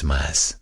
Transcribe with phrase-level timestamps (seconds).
[0.00, 0.60] vez más.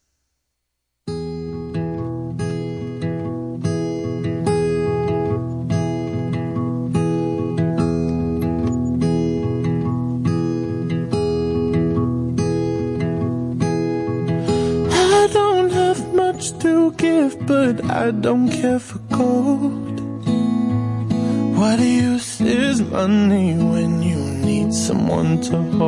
[16.60, 20.00] to give, but I don't care for gold.
[21.58, 25.87] What use is money when you need someone to hold?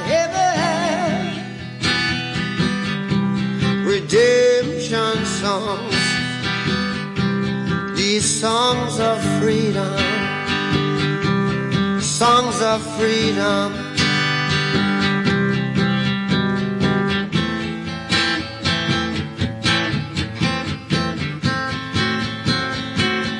[3.91, 5.95] Redemption songs,
[7.97, 9.97] these songs of freedom,
[11.99, 13.73] songs of freedom.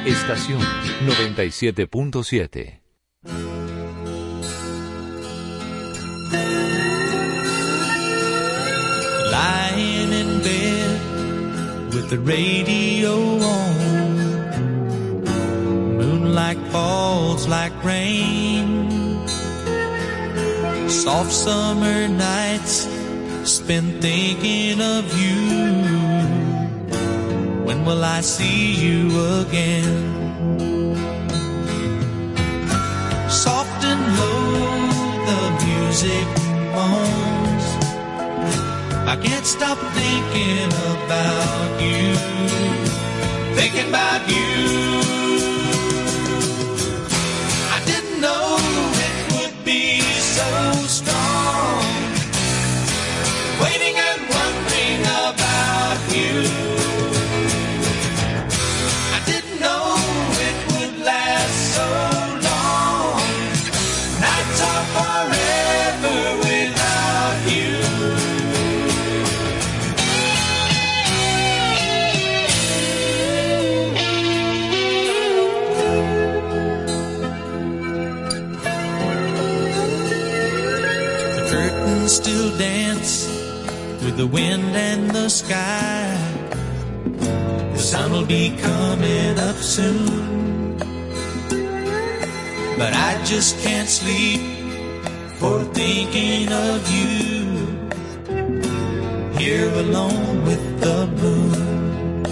[0.05, 0.61] Estación
[1.05, 2.81] 97.7.
[9.31, 9.70] lying in bed with
[12.12, 13.76] the radio on.
[15.97, 18.67] Moonlight falls like rain.
[20.89, 22.89] Soft summer nights
[23.45, 25.39] spent thinking of you.
[27.63, 29.00] When will I see you
[29.43, 29.95] again?
[33.30, 34.52] Soft and low,
[35.30, 36.40] the music.
[39.12, 42.15] I can't stop thinking about you,
[43.56, 45.20] thinking about you.
[84.21, 86.15] The wind and the sky.
[87.73, 90.77] The sun will be coming up soon.
[92.77, 94.41] But I just can't sleep
[95.39, 97.39] for thinking of you.
[99.39, 102.23] Here alone with the moon.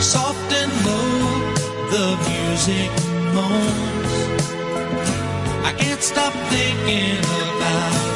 [0.00, 1.10] Soft and low,
[1.94, 2.90] the music
[3.34, 4.44] moans.
[5.68, 8.15] I can't stop thinking about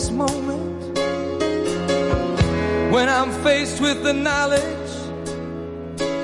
[0.00, 0.98] This moment
[2.90, 4.92] when I'm faced with the knowledge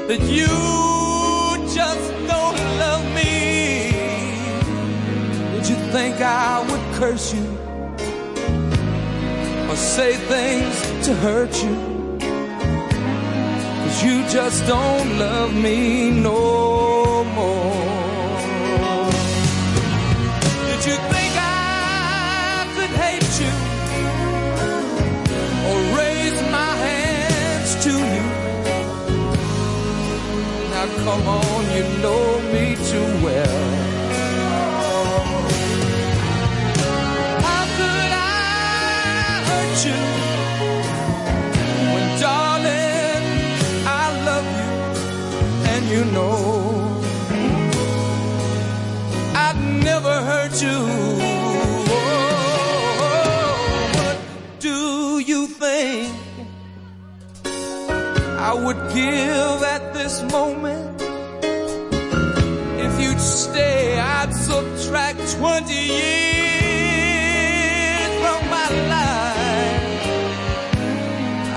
[0.09, 0.53] that you
[1.79, 3.91] just don't love me?
[5.53, 7.47] Did you think I would curse you
[9.71, 10.75] or say things
[11.07, 11.77] to hurt you?
[13.83, 17.86] Cause you just don't love me no more.
[31.07, 33.63] Come on, you know me too well.
[37.47, 40.01] How could I hurt you
[41.93, 43.25] when, darling,
[43.87, 44.73] I love you
[45.73, 46.37] and you know
[49.47, 50.79] I'd never hurt you.
[53.97, 54.19] What
[54.59, 54.79] do
[55.21, 56.13] you think
[58.49, 59.56] I would give
[65.35, 67.03] 20 years
[68.23, 70.07] from my life.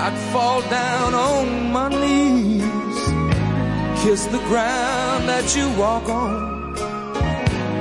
[0.04, 2.64] I'd fall down on my knees,
[4.02, 6.74] kiss the ground that you walk on.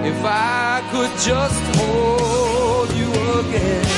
[0.05, 3.88] If I could just hold you again.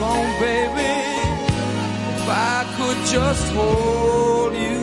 [0.00, 0.82] Walk on, baby.
[2.14, 4.82] If I could just hold you.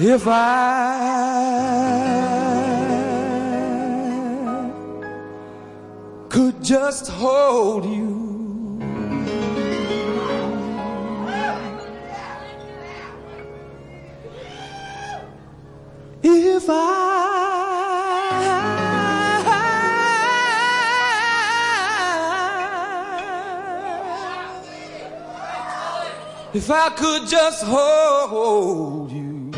[0.00, 0.38] If I
[6.28, 8.07] could just hold you.
[16.68, 16.74] If
[26.70, 29.50] I could just hold you.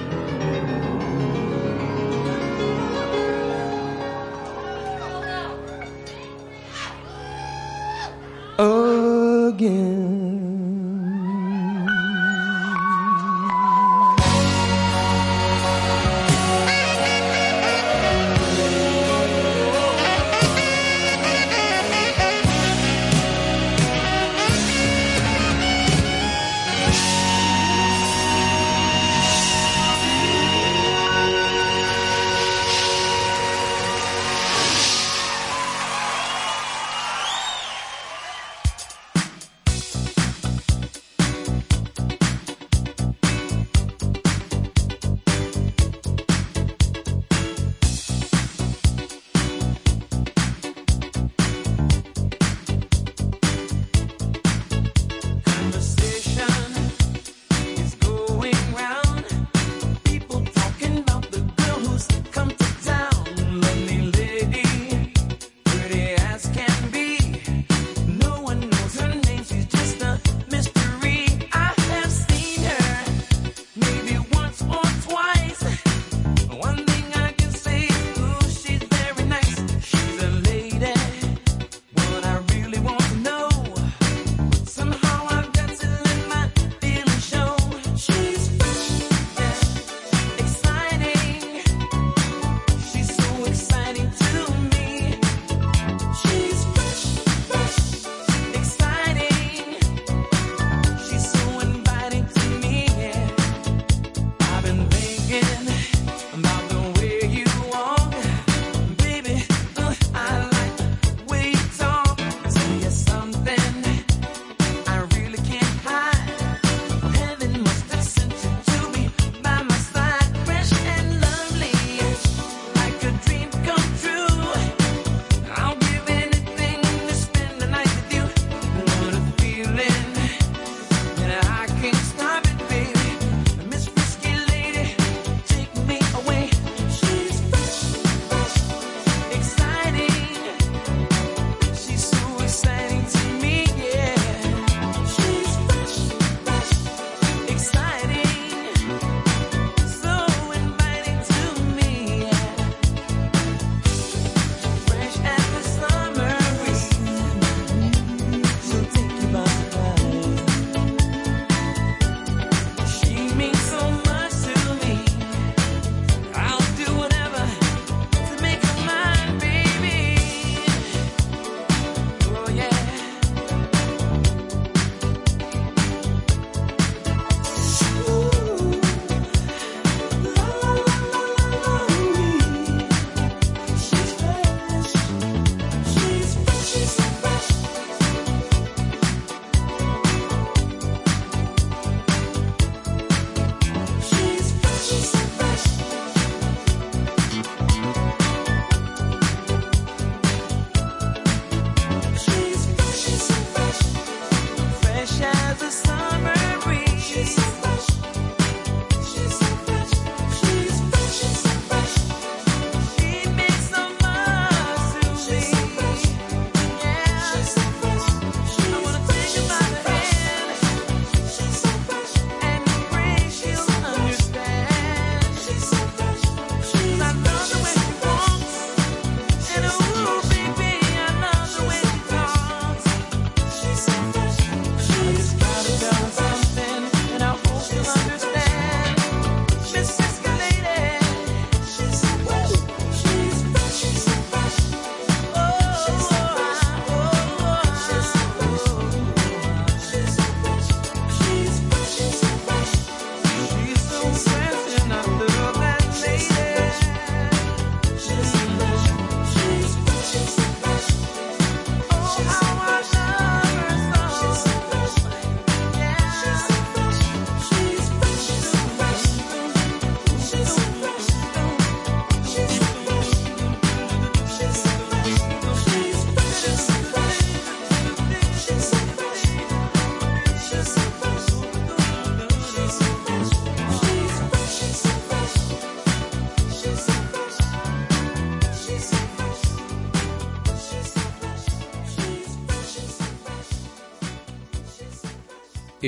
[8.56, 10.19] Again.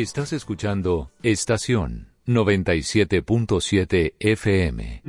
[0.02, 5.02] Estás escuchando Estación 97.7 FM.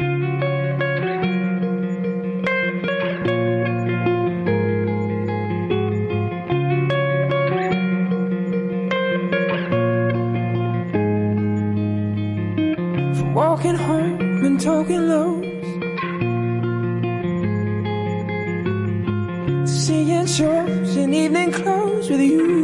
[13.15, 14.59] From walking home and
[22.11, 22.62] with you.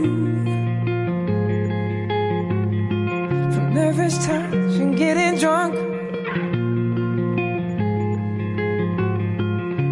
[4.30, 5.74] turns and getting drunk.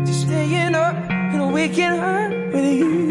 [0.06, 3.10] Just staying up and waking up with you.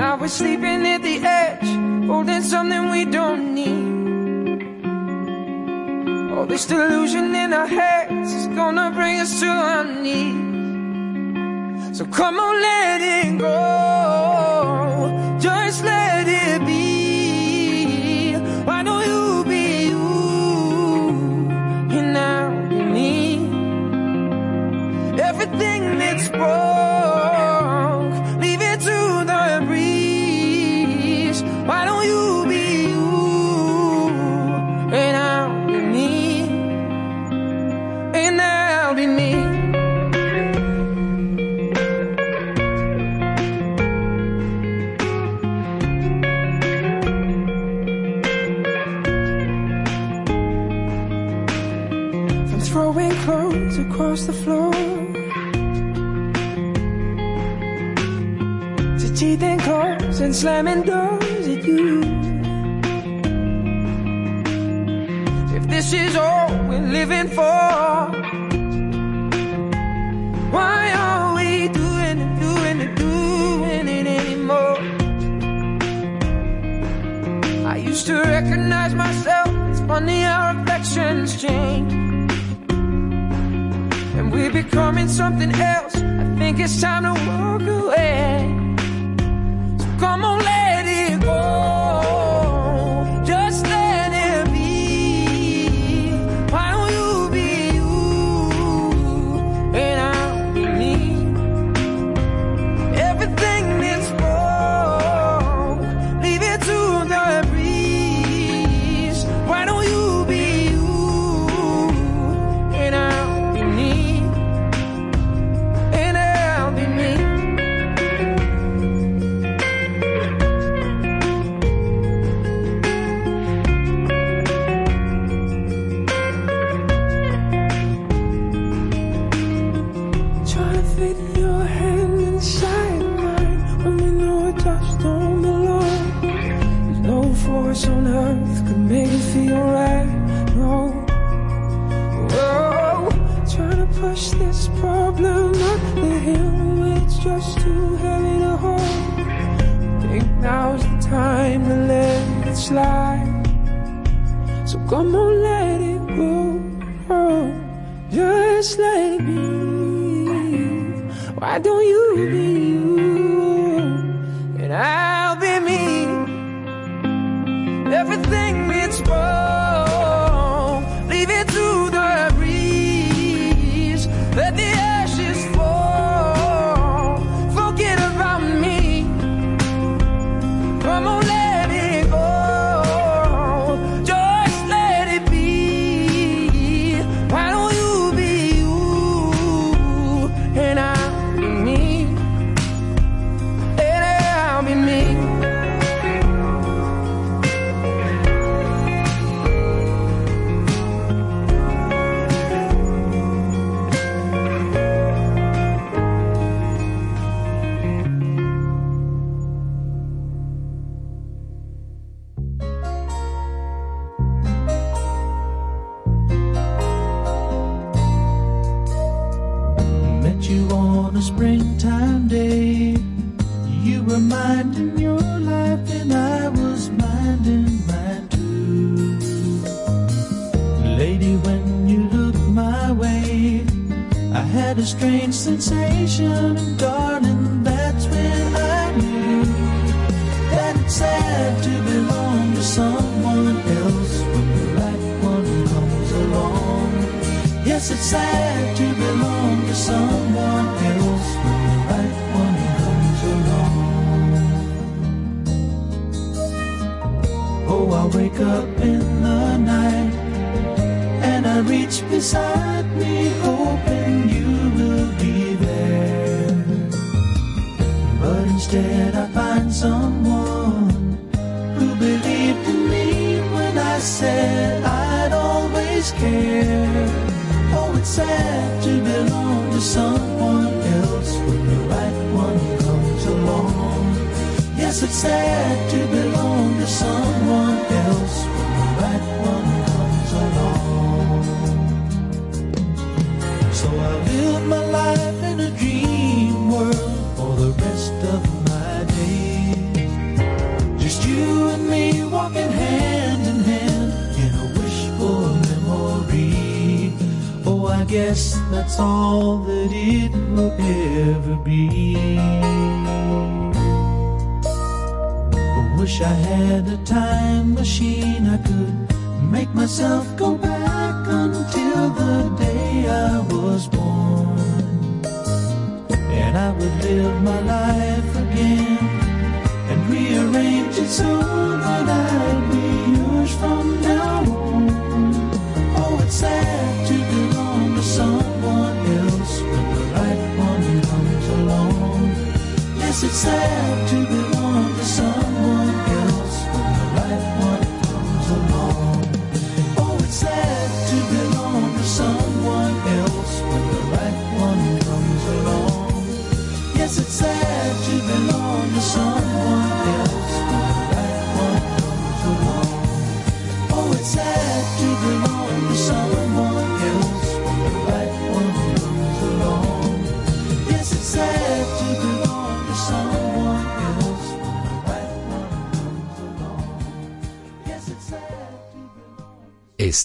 [0.00, 1.70] And we're sleeping at the edge,
[2.08, 3.92] holding something we don't need.
[6.32, 10.40] All this delusion in our heads is gonna bring us to our knees.
[11.96, 12.91] So come on, let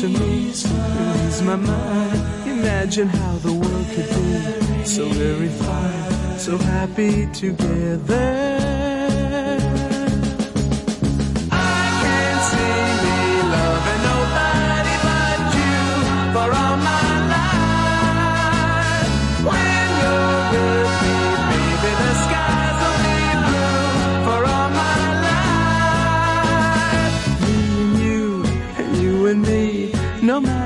[0.00, 0.52] to me.
[0.52, 2.20] Lose my mind.
[2.46, 8.75] Imagine how the world could be so very fine, so happy together.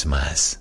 [0.00, 0.59] Tú quieres más.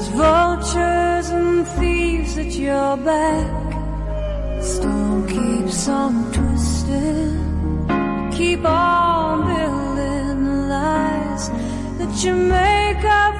[0.00, 4.62] There's vultures and thieves at your back.
[4.62, 8.30] Stone keeps on twisting.
[8.32, 11.50] Keep on building lies
[11.98, 13.39] that you make up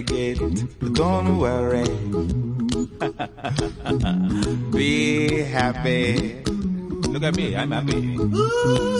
[0.00, 1.84] Litigate, but don't worry.
[4.72, 6.42] Be happy.
[6.44, 8.99] Look at me, I'm happy.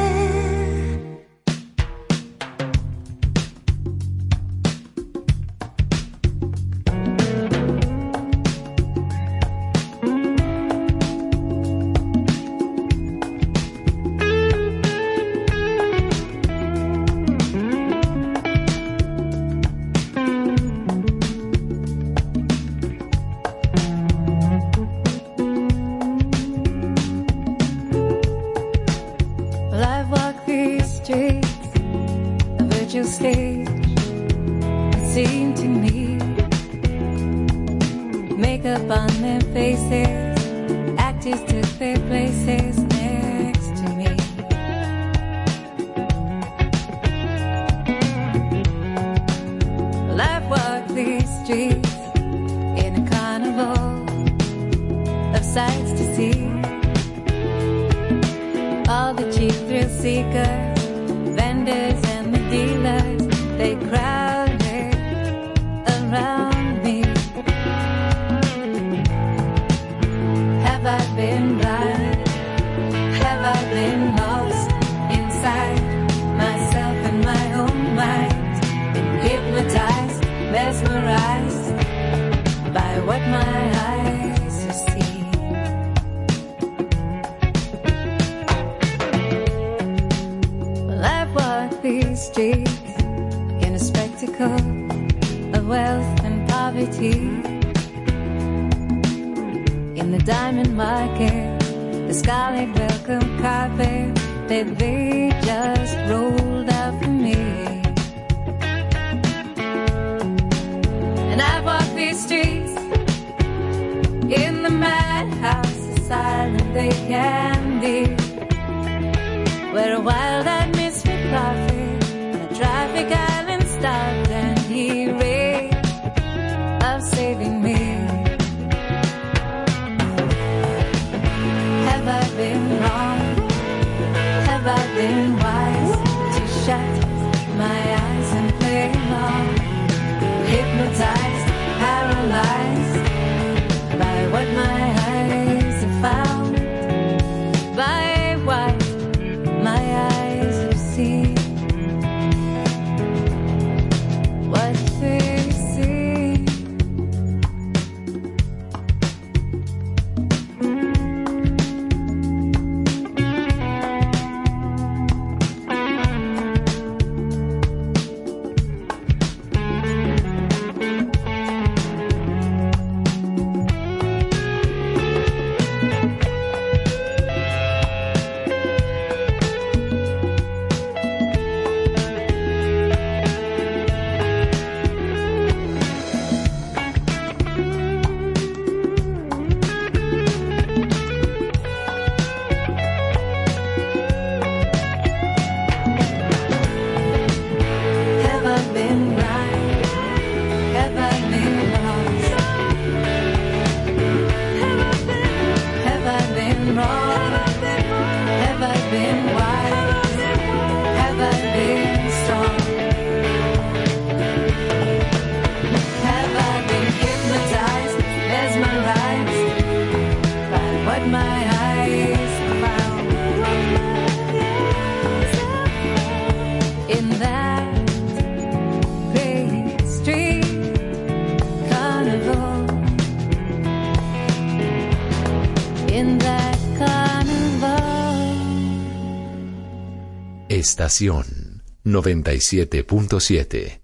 [240.89, 243.79] Estación 97.7.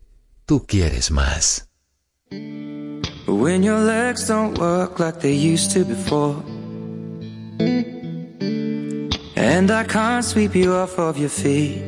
[0.48, 1.69] Tú quieres más.
[3.27, 6.41] When your legs don't work like they used to before.
[9.36, 11.84] And I can't sweep you off of your feet.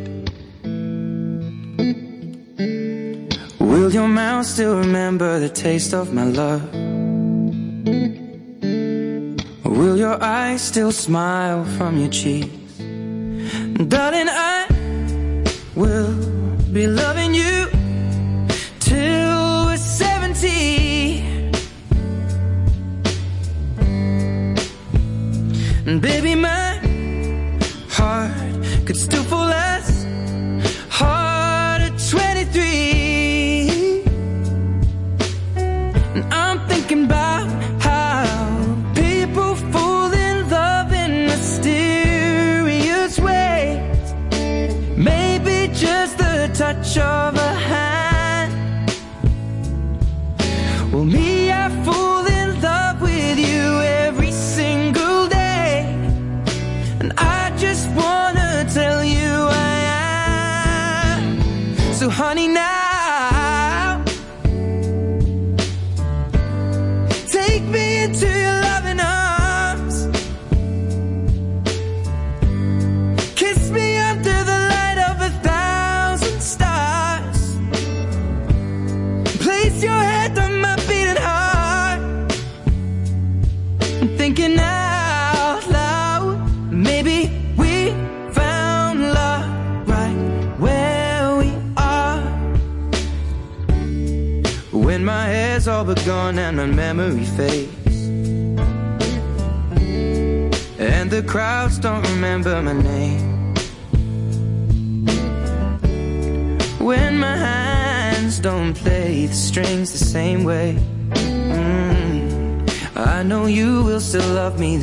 [3.60, 6.62] Will your mouth still remember the taste of my love?
[9.66, 12.54] Will your eyes still smile from your cheeks?
[13.88, 14.57] Darling, I
[15.78, 16.12] will
[16.74, 17.67] be loving you.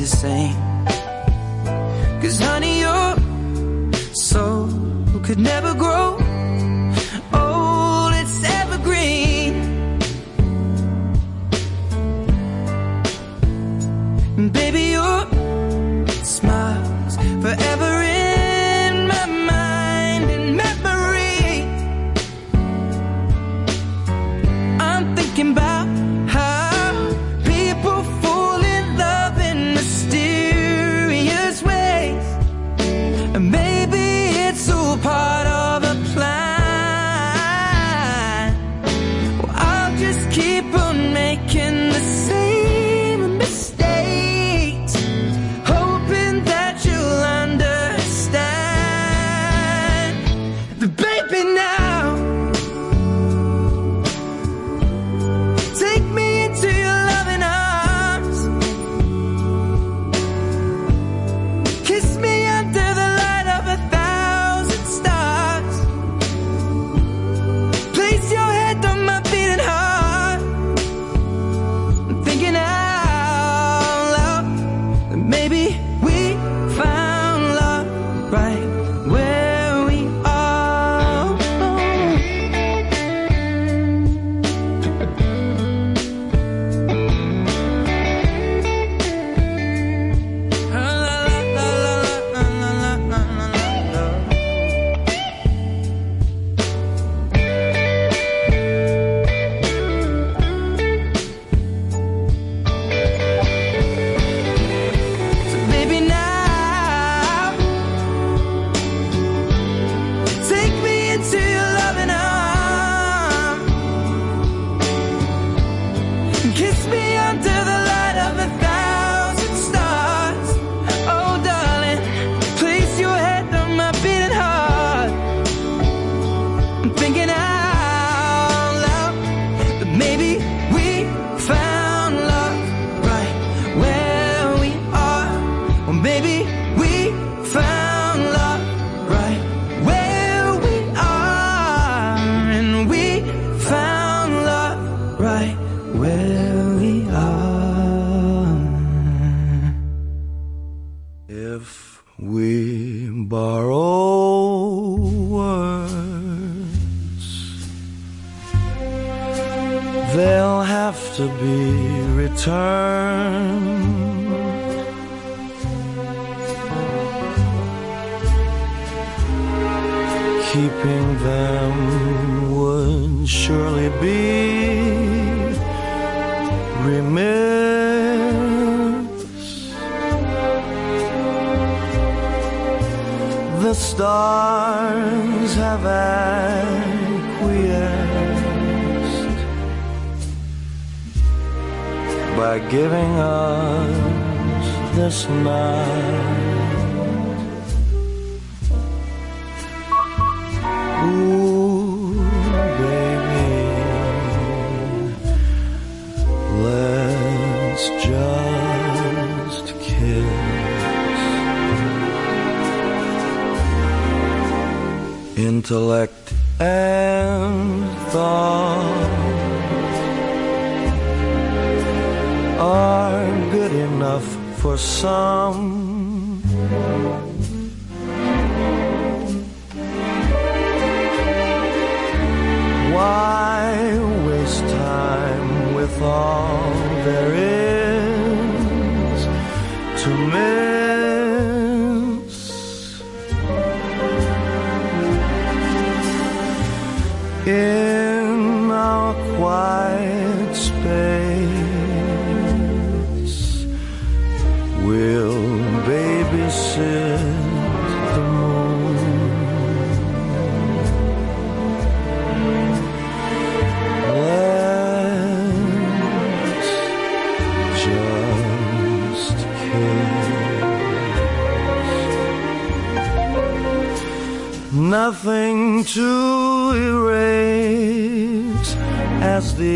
[0.05, 0.64] the same.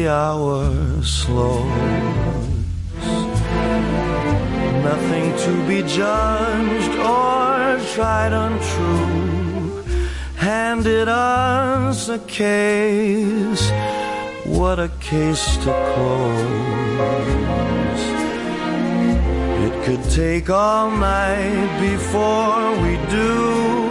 [0.09, 1.69] hour slows.
[4.83, 9.83] Nothing to be judged or tried untrue.
[10.35, 13.69] Handed us a case,
[14.45, 16.79] what a case to close.
[19.65, 23.89] It could take all night before we do.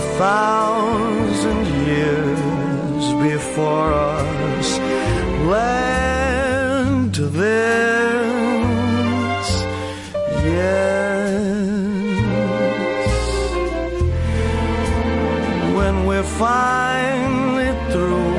[0.00, 4.68] A thousand years before us
[5.52, 7.52] land to this.
[10.44, 10.91] Yeah.
[16.42, 18.34] finally through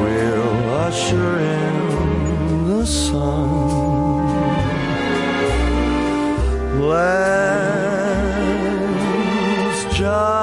[0.00, 3.50] we'll usher in the sun.
[6.88, 7.44] Let's
[9.98, 10.33] just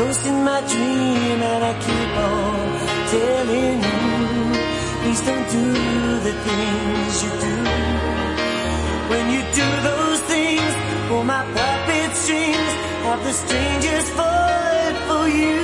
[0.00, 2.66] ghost in my dream and I keep on
[3.14, 4.00] telling you,
[5.00, 5.66] please don't do
[6.26, 7.56] the things you do.
[9.12, 10.72] When you do those things,
[11.08, 12.72] pull my puppet strings,
[13.06, 15.58] have the strangest void for you.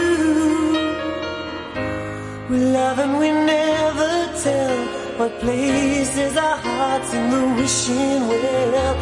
[2.50, 4.12] We love and we never
[4.44, 4.76] tell
[5.18, 8.94] what places our hearts in the wishing well.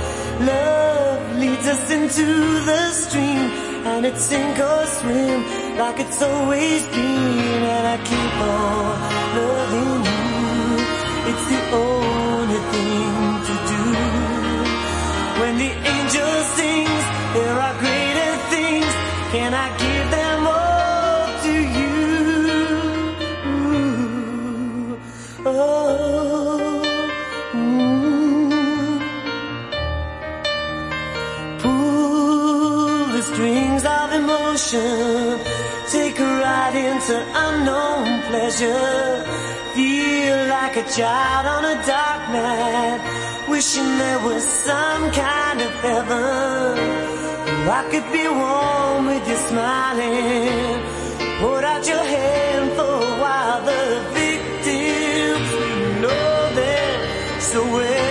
[0.53, 2.27] Love leads us into
[2.71, 5.41] the stream and it's sink or swim
[5.77, 7.63] like it's always been.
[7.75, 9.01] And I keep on
[9.37, 10.25] loving you.
[11.31, 13.15] It's the only thing
[13.49, 13.85] to do.
[15.41, 16.74] When the angels sings,
[34.75, 37.15] Take a ride into
[37.47, 39.25] unknown pleasure.
[39.75, 43.01] Feel like a child on a dark night.
[43.49, 46.79] Wishing there was some kind of heaven.
[47.79, 50.83] I could be warm with you smiling.
[51.39, 53.61] Put out your hand for a while.
[53.71, 53.85] The
[54.19, 58.04] victims, we know them so well.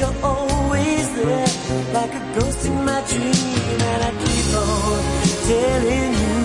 [0.00, 1.50] You're always there,
[1.92, 3.80] like a ghost in my dream.
[3.90, 5.00] And I keep on
[5.50, 6.40] telling you,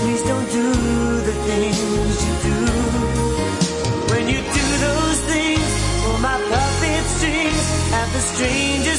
[0.00, 0.68] please don't do
[1.28, 2.58] the things you do.
[4.10, 5.70] When you do those things
[6.02, 7.64] for my puppet strings,
[7.94, 8.97] have the strangest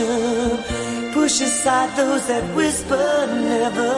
[0.00, 1.12] devotion.
[1.12, 3.94] Push aside those that whisper never.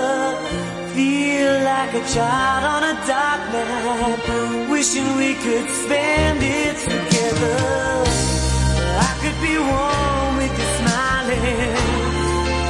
[0.95, 4.71] Feel like a child on a dark night.
[4.71, 7.59] Wishing we could spend it together.
[9.09, 11.77] I could be warm with you smiling.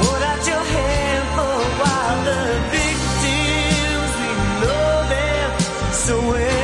[0.01, 2.19] Put out your hand for a while.
[2.27, 2.41] The
[2.75, 4.29] victims, we
[4.61, 5.49] know them
[6.05, 6.62] so well.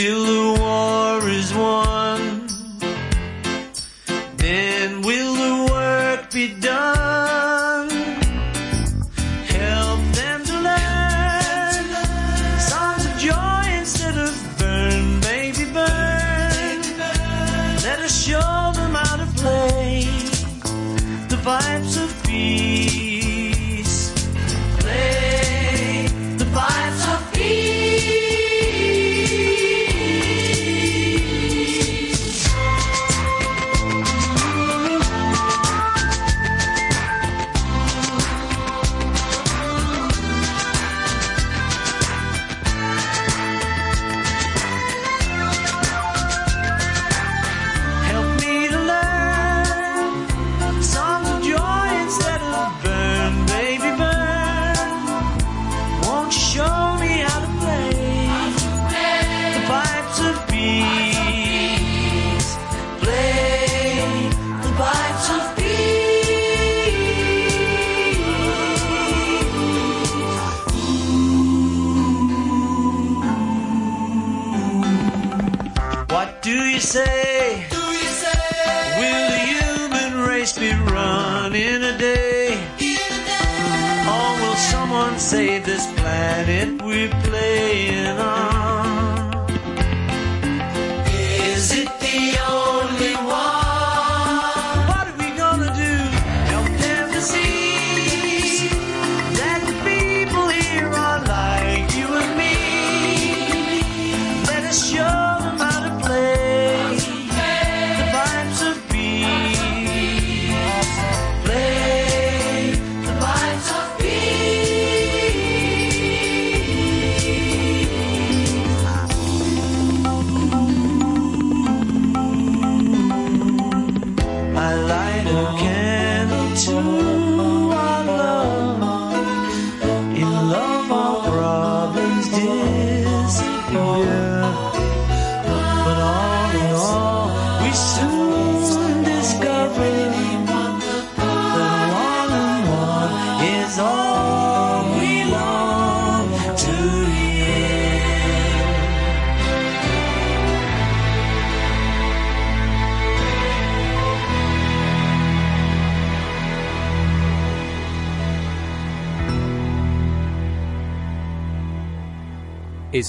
[0.00, 0.49] Till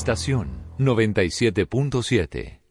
[0.01, 0.47] Estación
[0.79, 2.70] 97.7.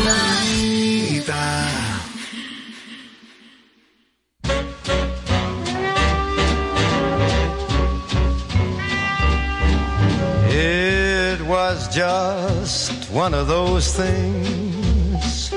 [11.91, 15.51] Just one of those things.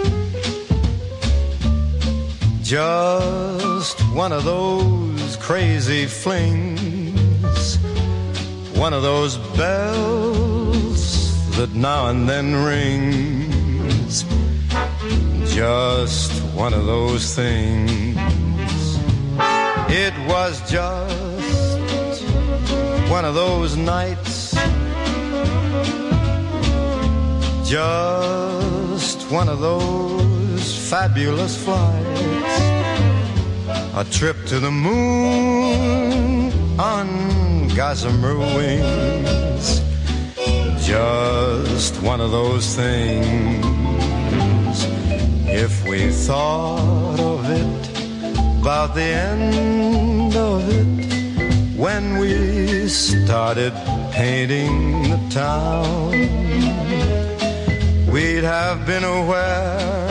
[2.60, 7.76] Just one of those crazy flings.
[8.74, 14.24] One of those bells that now and then rings.
[15.54, 18.18] Just one of those things.
[19.88, 22.24] It was just
[23.08, 24.33] one of those nights.
[27.74, 32.60] Just one of those fabulous flights.
[33.96, 39.82] A trip to the moon on gossamer wings.
[40.86, 43.66] Just one of those things.
[45.48, 47.88] If we thought of it,
[48.60, 53.72] about the end of it, when we started
[54.12, 56.63] painting the town
[58.14, 60.06] we'd have been aware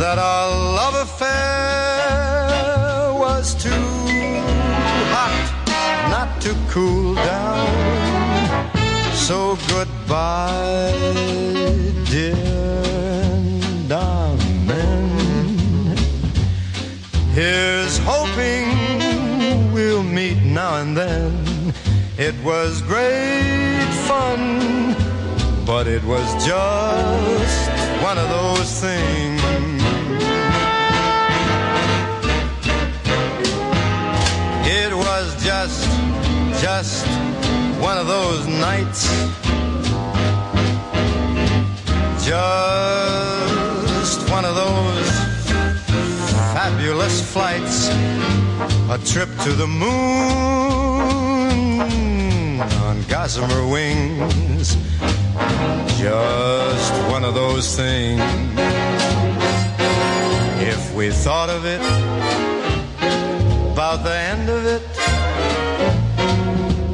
[0.00, 0.48] that our
[0.80, 1.28] love affair
[3.12, 3.70] was too
[5.12, 5.48] hot
[6.10, 7.68] not to cool down.
[9.12, 10.94] So goodbye,
[12.10, 12.34] dear
[13.86, 15.10] darling.
[17.34, 18.66] Here's hoping
[19.74, 21.44] we'll meet now and then.
[22.16, 24.48] It was great fun
[25.68, 27.70] but it was just
[28.02, 29.42] one of those things.
[34.66, 35.84] It was just,
[36.62, 37.06] just
[37.82, 39.10] one of those nights.
[42.24, 45.10] Just one of those
[46.56, 47.90] fabulous flights.
[48.88, 49.90] A trip to the moon
[52.62, 54.78] on gossamer wings
[55.98, 58.22] just one of those things.
[60.60, 61.80] If we thought of it,
[63.72, 64.82] about the end of it,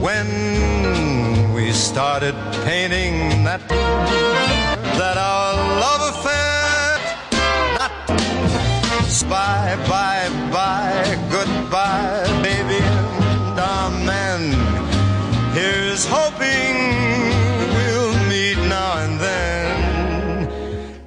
[0.00, 2.34] when we started
[2.64, 3.60] painting that,
[5.00, 5.54] that our
[5.84, 6.98] love affair,
[7.78, 7.92] not
[9.28, 14.42] bye, bye, bye, goodbye, baby and amen.
[15.54, 16.53] Here's hoping.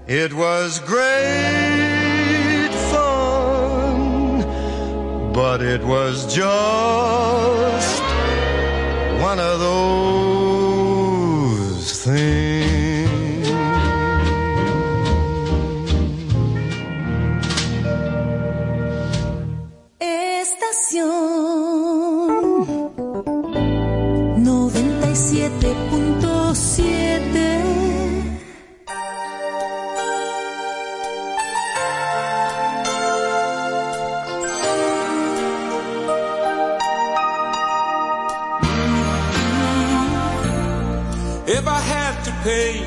[0.09, 4.41] It was great fun,
[5.33, 8.01] but it was just
[9.21, 10.85] one of those
[12.05, 13.49] things.
[19.99, 21.47] Estación.
[42.47, 42.86] Hey.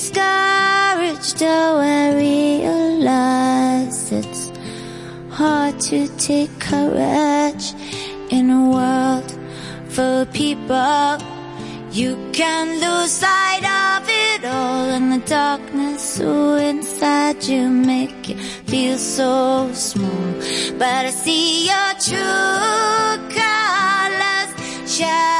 [0.00, 4.50] discouraged oh, I realize it's
[5.28, 7.74] hard to take courage
[8.30, 9.30] in a world
[9.88, 11.18] full of people.
[11.92, 18.36] You can lose sight of it all in the darkness so inside you make you
[18.70, 20.32] feel so small.
[20.78, 24.50] But I see your true colors
[24.90, 25.39] shine.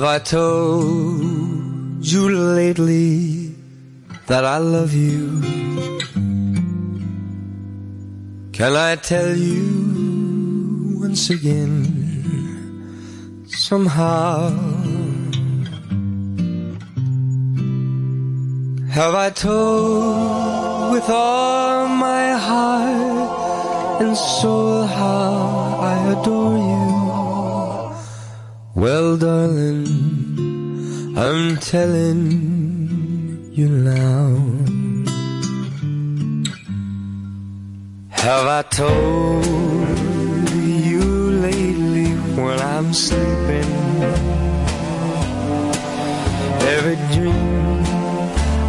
[0.00, 3.54] Have I told you lately
[4.28, 5.42] that I love you?
[8.50, 11.84] Can I tell you once again
[13.46, 14.48] somehow?
[18.88, 27.09] Have I told with all my heart and soul how I adore you?
[28.80, 29.84] Well, darling,
[31.14, 32.22] I'm telling
[33.52, 34.40] you now.
[38.08, 39.44] Have I told
[40.48, 41.04] you
[41.46, 43.70] lately when I'm sleeping?
[46.74, 47.84] Every dream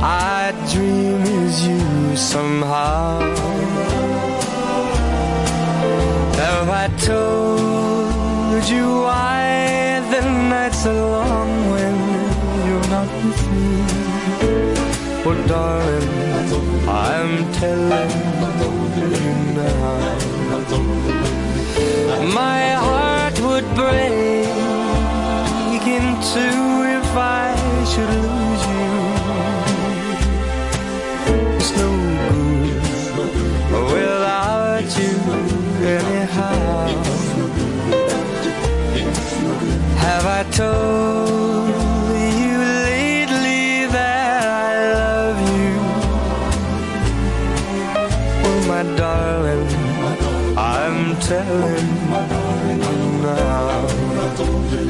[0.04, 3.22] I dream is you somehow.
[6.44, 9.41] Have I told you why?
[10.92, 11.98] Long when
[12.68, 13.70] you're not with me.
[15.24, 16.10] but darling,
[16.88, 18.12] I'm telling
[19.00, 20.22] you now.
[22.42, 24.52] My heart would break
[25.98, 26.62] in two
[27.00, 27.56] if I
[27.92, 28.51] should lose
[40.42, 42.58] I told you
[42.90, 45.74] lately that I love you?
[48.48, 49.68] Oh, my darling,
[50.58, 51.90] I'm telling
[53.22, 54.81] now.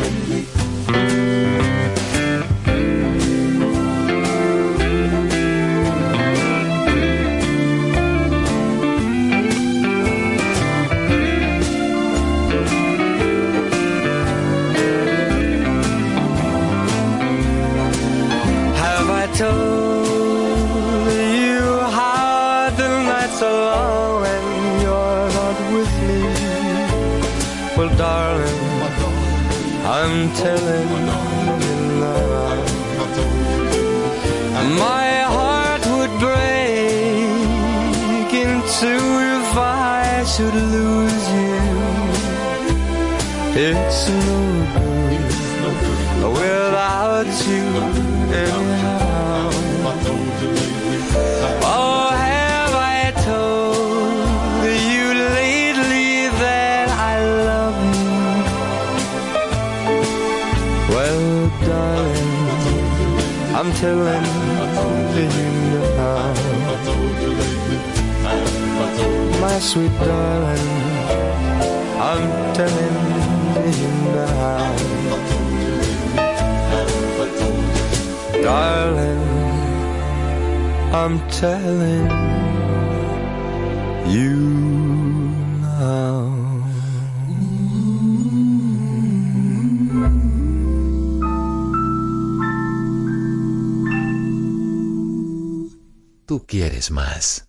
[30.35, 30.99] telling a
[32.01, 32.61] lie.
[34.77, 37.31] My heart would break
[38.33, 38.91] into
[39.37, 41.59] if I should lose you.
[43.53, 44.41] It's no
[45.63, 48.00] good without you.
[69.61, 70.67] sweet darling,
[72.01, 72.97] I'm telling
[73.79, 74.75] you now.
[78.41, 79.21] Darling,
[80.91, 82.09] I'm telling
[84.07, 84.35] you
[85.61, 86.41] now.
[96.25, 97.40] Tú quieres más.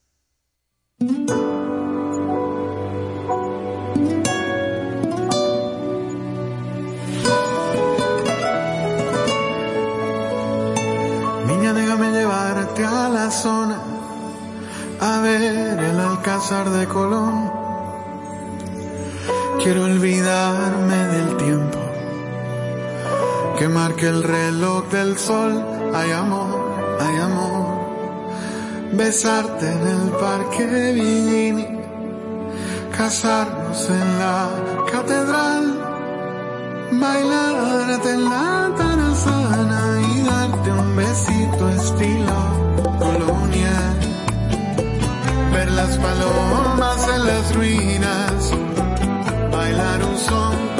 [28.92, 31.66] besarte en el parque de Villini,
[32.96, 34.48] casarnos en la
[34.90, 35.64] catedral,
[36.92, 42.38] bailar en la tarazana y darte un besito estilo
[42.98, 43.96] colonial,
[45.52, 48.50] ver las palomas en las ruinas,
[49.50, 50.71] bailar un son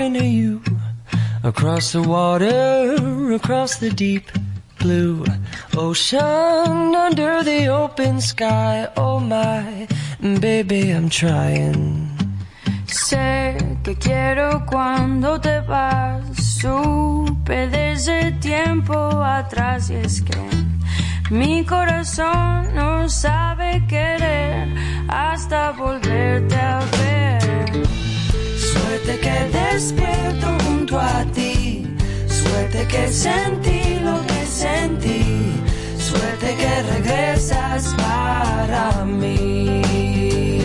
[0.00, 0.62] talking to you
[1.44, 4.30] across the water, across the deep
[4.78, 5.22] blue
[5.76, 8.88] ocean, under the open sky.
[8.96, 9.86] Oh my,
[10.40, 12.08] baby, I'm trying.
[12.86, 16.24] Sé que quiero cuando te vas,
[16.60, 20.40] supe desde tiempo atrás y es que
[21.30, 24.68] mi corazón no sabe querer
[25.08, 27.49] hasta volverte a ver.
[29.10, 31.84] Suerte que despierto junto a ti.
[32.28, 35.52] Suerte que sentí lo que sentí.
[35.98, 40.59] Suerte que regresas para mí.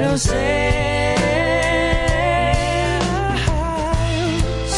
[0.00, 1.14] Lo sé.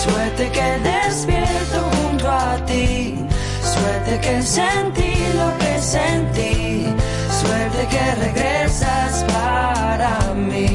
[0.03, 3.17] Suerte que despierto junto a ti.
[3.63, 6.87] Suerte que sentí lo que sentí.
[7.41, 10.71] Suerte que regresas para mí.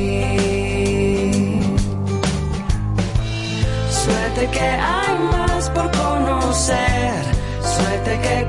[3.89, 7.13] Suerte que hay más por conocer.
[7.61, 8.47] Suerte que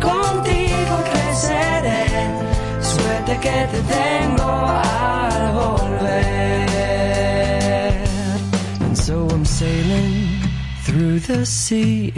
[3.38, 6.66] Que te tengo al volver.
[8.80, 10.40] And so I'm sailing
[10.84, 12.12] through the sea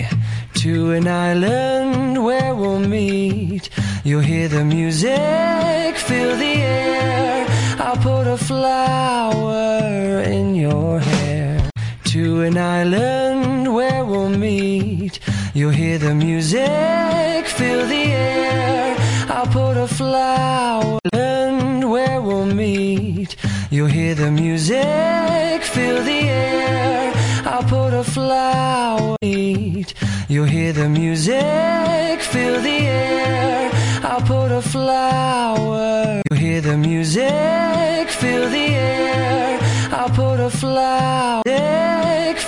[0.62, 3.68] to an island where we'll meet.
[4.04, 7.46] You'll hear the music, feel the air.
[7.78, 11.68] I'll put a flower in your hair.
[12.12, 15.20] To an island where we'll meet.
[15.52, 19.07] You'll hear the music, feel the air.
[19.30, 23.36] I'll put a flower and where we'll meet.
[23.70, 27.12] You'll hear the music, feel the air.
[27.44, 29.16] I'll put a flower.
[29.22, 33.70] You'll hear the music, feel the air.
[34.02, 36.22] I'll put a flower.
[36.30, 39.58] You'll hear the music, feel the air.
[39.92, 41.42] I'll put a flower.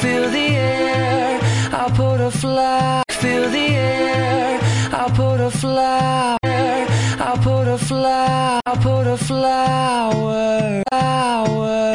[0.03, 1.41] Feel the air.
[1.73, 3.03] I'll put a flower.
[3.11, 4.59] Feel the air.
[4.93, 6.50] I'll put a flower.
[7.23, 8.63] I'll put a flower.
[8.65, 10.83] I'll put a flower.
[10.91, 11.95] Flower.